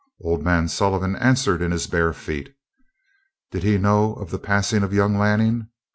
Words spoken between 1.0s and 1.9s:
answered in his